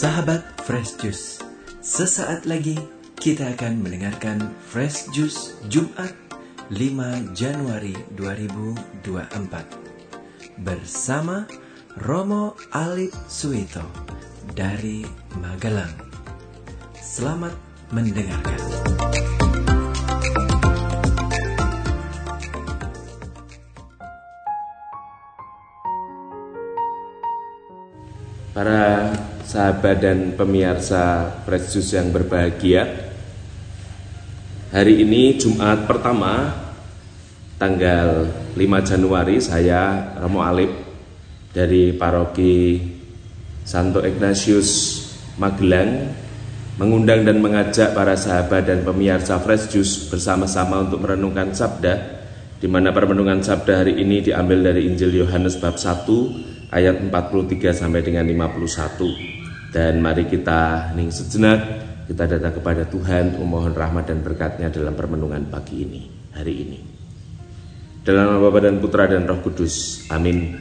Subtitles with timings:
[0.00, 1.44] Sahabat Fresh Juice,
[1.84, 2.72] sesaat lagi
[3.20, 6.16] kita akan mendengarkan Fresh Juice Jumat
[6.72, 11.44] 5 Januari 2024 bersama
[12.00, 13.84] Romo Alip Suito
[14.56, 15.04] dari
[15.36, 15.92] Magelang.
[16.96, 17.52] Selamat
[17.92, 18.56] mendengarkan.
[28.56, 29.12] Para
[29.50, 32.86] sahabat dan pemirsa Juice yang berbahagia
[34.70, 36.54] Hari ini Jumat pertama
[37.58, 40.70] Tanggal 5 Januari saya Romo Alip
[41.50, 42.78] Dari paroki
[43.66, 45.02] Santo Ignatius
[45.42, 46.14] Magelang
[46.78, 52.22] Mengundang dan mengajak para sahabat dan pemirsa Fresh Juice Bersama-sama untuk merenungkan sabda
[52.60, 58.04] di mana permenungan sabda hari ini diambil dari Injil Yohanes bab 1 ayat 43 sampai
[58.04, 59.39] dengan 51.
[59.70, 61.62] Dan mari kita ning sejenak
[62.10, 66.02] kita datang kepada Tuhan memohon rahmat dan berkatnya dalam permenungan pagi ini,
[66.34, 66.78] hari ini.
[68.02, 70.08] Dalam nama Bapa dan Putra dan Roh Kudus.
[70.10, 70.58] Amin.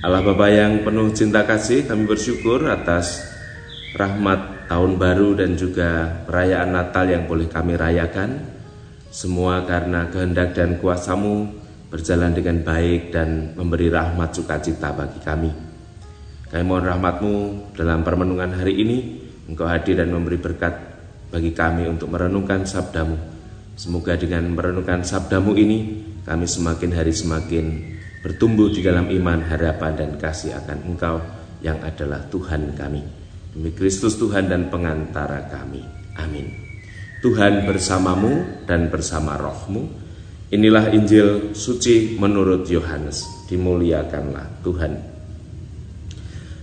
[0.00, 3.20] Allah Bapa yang penuh cinta kasih, kami bersyukur atas
[3.92, 8.40] rahmat tahun baru dan juga perayaan Natal yang boleh kami rayakan.
[9.12, 11.52] Semua karena kehendak dan kuasamu
[11.92, 15.67] berjalan dengan baik dan memberi rahmat sukacita bagi kami.
[16.48, 17.34] Kami mohon rahmatmu
[17.76, 18.98] dalam permenungan hari ini,
[19.48, 20.76] Engkau hadir dan memberi berkat
[21.28, 23.16] bagi kami untuk merenungkan sabdamu.
[23.76, 27.64] Semoga dengan merenungkan sabdamu ini, kami semakin hari semakin
[28.24, 31.20] bertumbuh di dalam iman, harapan, dan kasih akan Engkau
[31.60, 33.02] yang adalah Tuhan kami.
[33.52, 35.84] Demi Kristus Tuhan dan pengantara kami.
[36.16, 36.48] Amin.
[37.20, 39.84] Tuhan bersamamu dan bersama rohmu.
[40.48, 43.48] Inilah Injil suci menurut Yohanes.
[43.50, 45.17] Dimuliakanlah Tuhan.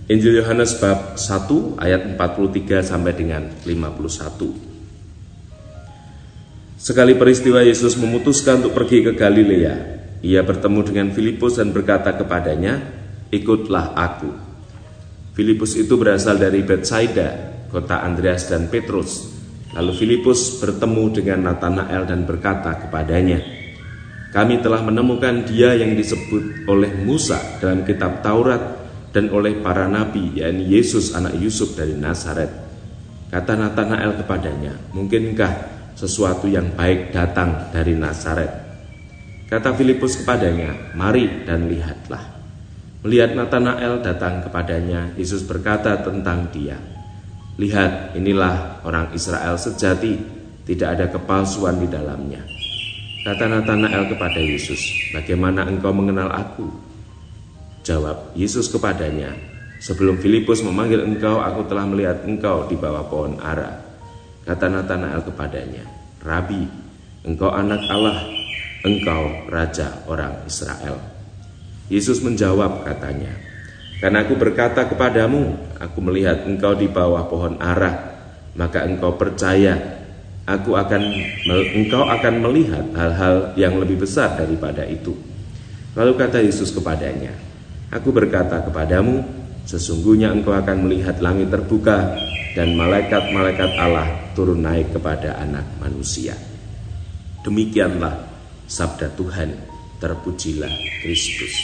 [0.06, 4.54] Injil Yohanes bab 1 ayat 43 sampai dengan 51.
[6.78, 9.74] Sekali peristiwa Yesus memutuskan untuk pergi ke Galilea,
[10.22, 12.86] ia bertemu dengan Filipus dan berkata kepadanya,
[13.34, 14.30] "Ikutlah aku."
[15.34, 19.26] Filipus itu berasal dari Betsaida, kota Andreas dan Petrus.
[19.74, 23.42] Lalu Filipus bertemu dengan Nathanael dan berkata kepadanya,
[24.30, 28.85] "Kami telah menemukan Dia yang disebut oleh Musa dalam kitab Taurat
[29.16, 32.52] dan oleh para nabi, yakni Yesus anak Yusuf dari Nazaret."
[33.32, 35.52] Kata Nathanael kepadanya, "Mungkinkah
[35.96, 38.52] sesuatu yang baik datang dari Nazaret?"
[39.48, 42.36] Kata Filipus kepadanya, "Mari dan lihatlah."
[43.06, 46.74] Melihat Nathanael datang kepadanya, Yesus berkata tentang dia,
[47.56, 50.20] Lihat, inilah orang Israel sejati,
[50.68, 52.44] tidak ada kepalsuan di dalamnya.
[53.24, 54.78] Kata Nathanael kepada Yesus,
[55.16, 56.68] "Bagaimana engkau mengenal aku?"
[57.86, 59.30] Jawab Yesus kepadanya,
[59.78, 63.78] "Sebelum Filipus memanggil engkau, aku telah melihat engkau di bawah pohon ara."
[64.42, 65.86] Kata Nathanael kepadanya,
[66.18, 66.66] "Rabi,
[67.22, 68.26] engkau anak Allah,
[68.82, 70.98] engkau raja orang Israel."
[71.86, 73.30] Yesus menjawab katanya,
[74.02, 78.18] karena aku berkata kepadamu, aku melihat engkau di bawah pohon arah,
[78.58, 80.02] maka engkau percaya,
[80.42, 81.02] aku akan
[81.70, 85.14] engkau akan melihat hal-hal yang lebih besar daripada itu.
[85.94, 87.45] Lalu kata Yesus kepadanya,
[87.90, 89.22] aku berkata kepadamu,
[89.66, 92.14] sesungguhnya engkau akan melihat langit terbuka
[92.56, 96.32] dan malaikat-malaikat Allah turun naik kepada anak manusia.
[97.44, 98.16] Demikianlah
[98.66, 99.54] sabda Tuhan,
[100.00, 100.72] terpujilah
[101.04, 101.54] Kristus.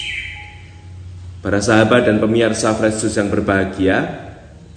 [1.42, 3.96] Para sahabat dan pemirsa Juice yang berbahagia,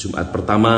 [0.01, 0.73] Jumat pertama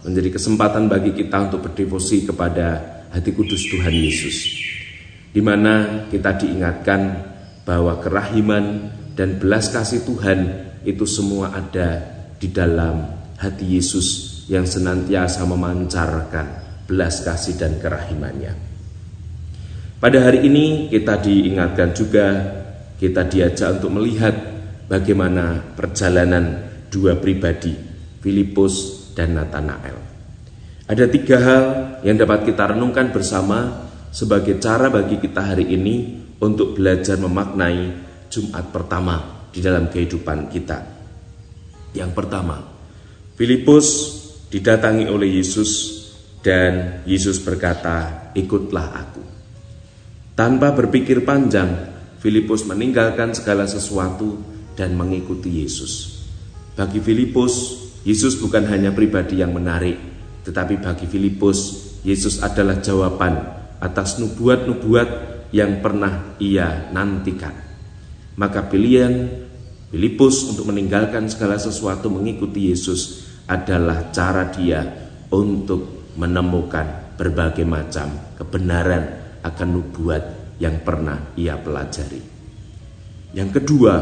[0.00, 2.80] menjadi kesempatan bagi kita untuk berdevosi kepada
[3.12, 4.56] hati kudus Tuhan Yesus.
[5.28, 7.00] Di mana kita diingatkan
[7.68, 10.38] bahwa kerahiman dan belas kasih Tuhan
[10.86, 11.98] itu semua ada
[12.38, 13.02] di dalam
[13.34, 16.46] hati Yesus yang senantiasa memancarkan
[16.86, 18.54] belas kasih dan kerahimannya.
[19.98, 22.26] Pada hari ini kita diingatkan juga
[23.02, 24.38] kita diajak untuk melihat
[24.86, 27.74] bagaimana perjalanan dua pribadi,
[28.22, 29.98] Filipus dan Nathanael.
[30.86, 31.64] Ada tiga hal
[32.06, 38.70] yang dapat kita renungkan bersama sebagai cara bagi kita hari ini untuk belajar memaknai Jumat
[38.72, 40.78] pertama di dalam kehidupan kita.
[41.96, 42.60] Yang pertama,
[43.34, 43.86] Filipus
[44.52, 45.70] didatangi oleh Yesus
[46.44, 49.22] dan Yesus berkata, "Ikutlah aku."
[50.38, 51.68] Tanpa berpikir panjang,
[52.22, 54.38] Filipus meninggalkan segala sesuatu
[54.78, 56.22] dan mengikuti Yesus.
[56.78, 57.74] Bagi Filipus,
[58.06, 59.98] Yesus bukan hanya pribadi yang menarik,
[60.46, 63.34] tetapi bagi Filipus, Yesus adalah jawaban
[63.82, 65.08] atas nubuat-nubuat
[65.50, 67.67] yang pernah ia nantikan.
[68.38, 69.26] Maka pilihan
[69.90, 74.84] Filipus untuk meninggalkan segala sesuatu mengikuti Yesus adalah cara dia
[75.34, 78.06] untuk menemukan berbagai macam
[78.38, 79.02] kebenaran
[79.42, 80.22] akan nubuat
[80.62, 82.22] yang pernah ia pelajari.
[83.34, 83.94] Yang kedua,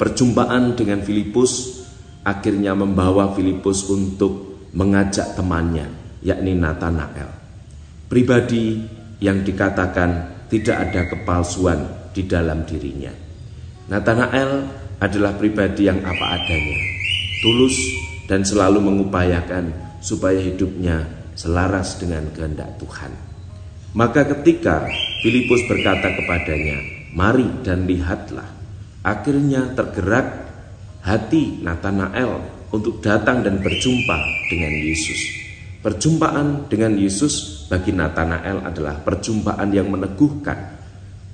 [0.00, 1.84] perjumpaan dengan Filipus
[2.24, 5.92] akhirnya membawa Filipus untuk mengajak temannya,
[6.24, 7.28] yakni Nathanael.
[8.08, 8.80] Pribadi
[9.20, 13.12] yang dikatakan tidak ada kepalsuan di dalam dirinya.
[13.90, 14.66] Nathanael
[15.00, 16.78] adalah pribadi yang apa adanya,
[17.42, 17.76] tulus
[18.30, 23.12] dan selalu mengupayakan supaya hidupnya selaras dengan kehendak Tuhan.
[23.96, 24.86] Maka ketika
[25.24, 26.78] Filipus berkata kepadanya,
[27.16, 28.46] "Mari dan lihatlah."
[29.02, 30.28] Akhirnya tergerak
[31.02, 35.20] hati Nathanael untuk datang dan berjumpa dengan Yesus.
[35.80, 40.79] Perjumpaan dengan Yesus bagi Nathanael adalah perjumpaan yang meneguhkan.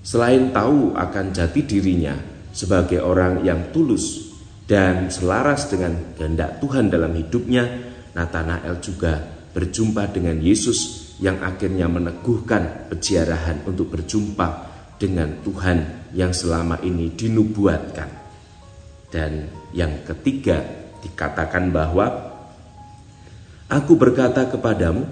[0.06, 2.14] Selain tahu akan jati dirinya
[2.55, 4.31] sebagai orang yang tulus
[4.70, 7.67] dan selaras dengan kehendak Tuhan dalam hidupnya,
[8.14, 9.19] Nathanael juga
[9.50, 14.49] berjumpa dengan Yesus yang akhirnya meneguhkan peziarahan untuk berjumpa
[14.94, 15.79] dengan Tuhan
[16.14, 18.11] yang selama ini dinubuatkan.
[19.11, 20.62] Dan yang ketiga
[21.03, 22.06] dikatakan bahwa
[23.67, 25.03] Aku berkata kepadamu,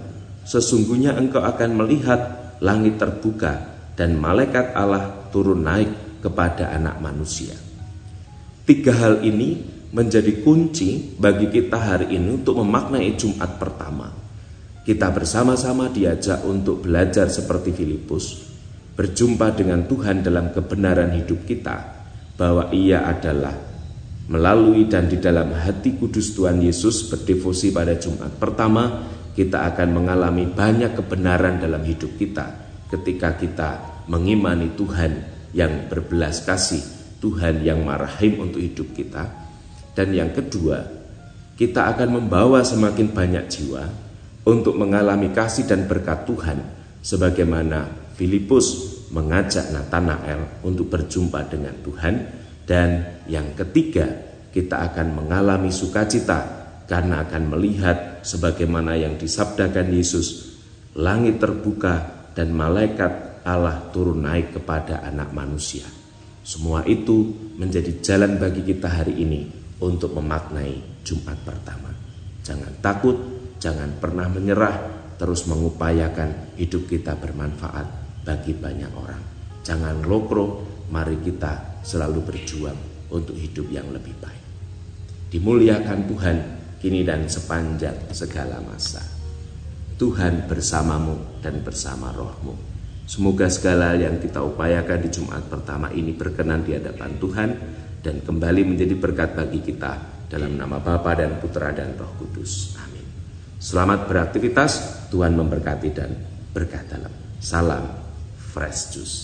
[0.47, 7.55] sesungguhnya engkau akan melihat langit terbuka dan malaikat Allah turun naik kepada anak manusia.
[8.67, 9.63] Tiga hal ini
[9.95, 14.11] menjadi kunci bagi kita hari ini untuk memaknai Jumat pertama.
[14.85, 18.45] Kita bersama-sama diajak untuk belajar seperti Filipus,
[18.93, 21.75] berjumpa dengan Tuhan dalam kebenaran hidup kita,
[22.37, 23.55] bahwa Ia adalah
[24.25, 29.05] Melalui dan di dalam hati kudus Tuhan Yesus berdevosi pada Jumat pertama,
[29.37, 33.69] kita akan mengalami banyak kebenaran dalam hidup kita ketika kita
[34.11, 35.11] mengimani Tuhan
[35.55, 36.81] yang berbelas kasih,
[37.23, 39.25] Tuhan yang marahim untuk hidup kita.
[39.95, 40.83] Dan yang kedua,
[41.55, 43.83] kita akan membawa semakin banyak jiwa
[44.43, 46.59] untuk mengalami kasih dan berkat Tuhan
[46.99, 52.15] sebagaimana Filipus mengajak Nathanael untuk berjumpa dengan Tuhan
[52.65, 54.09] dan yang ketiga,
[54.49, 60.57] kita akan mengalami sukacita karena akan melihat sebagaimana yang disabdakan Yesus,
[60.97, 65.87] langit terbuka dan malaikat Allah turun naik kepada anak manusia.
[66.45, 69.49] Semua itu menjadi jalan bagi kita hari ini
[69.81, 71.89] untuk memaknai Jumat pertama.
[72.45, 73.17] Jangan takut,
[73.57, 74.77] jangan pernah menyerah,
[75.17, 77.87] terus mengupayakan hidup kita bermanfaat
[78.21, 79.23] bagi banyak orang.
[79.65, 80.61] Jangan lokro,
[80.93, 84.43] mari kita selalu berjuang untuk hidup yang lebih baik.
[85.33, 86.37] Dimuliakan Tuhan
[86.77, 89.14] kini dan sepanjang segala masa.
[89.95, 92.51] Tuhan bersamamu dan bersama rohmu.
[93.07, 97.49] Semoga segala yang kita upayakan di Jumat pertama ini berkenan di hadapan Tuhan
[98.03, 102.75] dan kembali menjadi berkat bagi kita dalam nama Bapa dan Putra dan Roh Kudus.
[102.75, 103.07] Amin.
[103.55, 106.11] Selamat beraktivitas, Tuhan memberkati dan
[106.51, 107.13] berkat dalam.
[107.39, 107.87] Salam
[108.51, 109.17] Fresh Juice.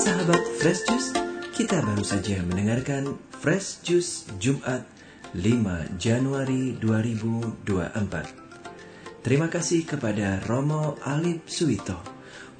[0.00, 1.10] Sahabat Fresh Juice,
[1.52, 5.01] kita baru saja mendengarkan Fresh Juice Jumat
[5.32, 9.24] 5 Januari 2024.
[9.24, 11.96] Terima kasih kepada Romo Alip Suwito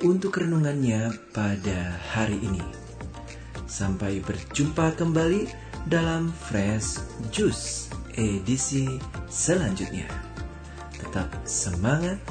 [0.01, 2.65] untuk renungannya pada hari ini.
[3.69, 5.53] Sampai berjumpa kembali
[5.85, 8.89] dalam Fresh Juice edisi
[9.29, 10.09] selanjutnya.
[10.97, 12.25] Tetap semangat,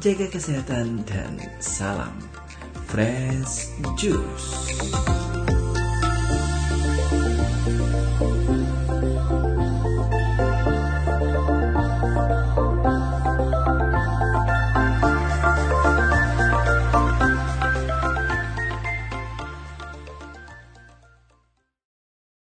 [0.00, 2.16] jaga kesehatan, dan salam
[2.88, 4.72] Fresh Juice.